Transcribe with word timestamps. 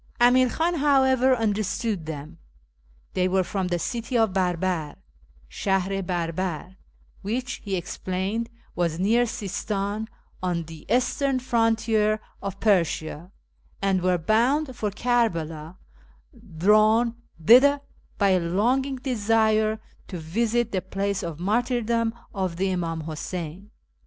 Amir 0.19 0.49
Khan, 0.49 0.73
however, 0.73 1.35
understood 1.35 2.07
them. 2.07 2.39
They 3.13 3.27
were 3.27 3.43
from 3.43 3.67
the" 3.67 3.77
City 3.91 4.17
of 4.17 4.33
Barbar" 4.33 4.95
{Sliahr 5.51 5.95
i 5.99 6.01
Bcirhar, 6.01 6.77
which, 7.21 7.61
he 7.63 7.75
explained, 7.75 8.49
was 8.75 8.97
near 8.99 9.25
Sistiin, 9.25 10.07
on 10.41 10.63
the 10.63 10.87
eastern 10.91 11.37
frontier 11.37 12.19
of 12.41 12.59
Persia), 12.59 13.31
and 13.79 14.01
were 14.01 14.17
bound 14.17 14.75
for 14.75 14.89
Kerbela, 14.89 15.77
drawn 16.57 17.13
thither 17.39 17.81
by 18.17 18.29
a 18.29 18.39
longing 18.39 18.95
desire 18.95 19.79
to 20.07 20.17
visit 20.17 20.71
the 20.71 20.81
place 20.81 21.21
of 21.21 21.39
martyrdom 21.39 22.15
of 22.33 22.55
the 22.57 22.69
Inii'im 22.69 23.03
Huseyn. 23.05 23.69